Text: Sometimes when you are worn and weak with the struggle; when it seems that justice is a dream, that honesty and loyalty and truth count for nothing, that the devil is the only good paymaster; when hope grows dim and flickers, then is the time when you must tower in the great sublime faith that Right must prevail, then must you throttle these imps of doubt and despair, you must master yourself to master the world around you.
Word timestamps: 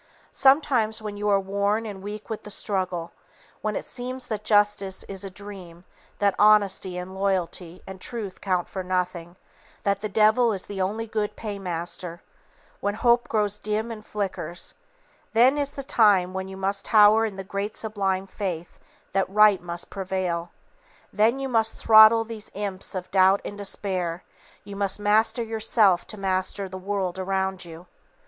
Sometimes 0.31 0.99
when 0.99 1.15
you 1.15 1.29
are 1.29 1.39
worn 1.39 1.85
and 1.85 2.01
weak 2.01 2.27
with 2.27 2.41
the 2.41 2.49
struggle; 2.49 3.11
when 3.61 3.75
it 3.75 3.85
seems 3.85 4.25
that 4.25 4.43
justice 4.43 5.03
is 5.03 5.23
a 5.23 5.29
dream, 5.29 5.83
that 6.17 6.33
honesty 6.39 6.97
and 6.97 7.13
loyalty 7.13 7.83
and 7.85 8.01
truth 8.01 8.41
count 8.41 8.67
for 8.67 8.81
nothing, 8.81 9.35
that 9.83 10.01
the 10.01 10.09
devil 10.09 10.53
is 10.53 10.65
the 10.65 10.81
only 10.81 11.05
good 11.05 11.35
paymaster; 11.35 12.23
when 12.79 12.95
hope 12.95 13.29
grows 13.29 13.59
dim 13.59 13.91
and 13.91 14.03
flickers, 14.07 14.73
then 15.33 15.55
is 15.55 15.69
the 15.69 15.83
time 15.83 16.33
when 16.33 16.47
you 16.47 16.57
must 16.57 16.85
tower 16.85 17.23
in 17.23 17.35
the 17.35 17.43
great 17.43 17.75
sublime 17.75 18.25
faith 18.25 18.79
that 19.13 19.29
Right 19.29 19.61
must 19.61 19.91
prevail, 19.91 20.49
then 21.13 21.37
must 21.51 21.75
you 21.75 21.79
throttle 21.79 22.23
these 22.23 22.49
imps 22.55 22.95
of 22.95 23.11
doubt 23.11 23.39
and 23.45 23.55
despair, 23.55 24.23
you 24.63 24.75
must 24.75 24.99
master 24.99 25.43
yourself 25.43 26.07
to 26.07 26.17
master 26.17 26.67
the 26.67 26.79
world 26.79 27.19
around 27.19 27.65
you. 27.65 27.85